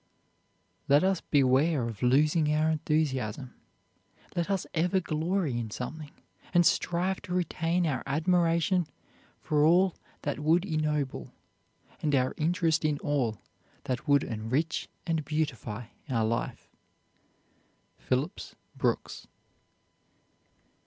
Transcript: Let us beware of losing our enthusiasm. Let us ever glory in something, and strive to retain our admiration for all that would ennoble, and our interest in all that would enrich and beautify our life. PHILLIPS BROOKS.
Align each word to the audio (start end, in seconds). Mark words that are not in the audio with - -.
Let 0.87 1.03
us 1.03 1.21
beware 1.21 1.87
of 1.87 2.01
losing 2.01 2.51
our 2.51 2.71
enthusiasm. 2.71 3.53
Let 4.35 4.49
us 4.49 4.65
ever 4.73 4.99
glory 4.99 5.59
in 5.59 5.69
something, 5.69 6.09
and 6.55 6.65
strive 6.65 7.21
to 7.21 7.35
retain 7.35 7.85
our 7.85 8.01
admiration 8.07 8.87
for 9.41 9.63
all 9.63 9.93
that 10.23 10.39
would 10.39 10.65
ennoble, 10.65 11.31
and 12.01 12.15
our 12.15 12.33
interest 12.37 12.83
in 12.83 12.97
all 13.01 13.41
that 13.83 14.07
would 14.07 14.23
enrich 14.23 14.89
and 15.05 15.23
beautify 15.23 15.89
our 16.09 16.25
life. 16.25 16.67
PHILLIPS 17.99 18.55
BROOKS. 18.75 19.27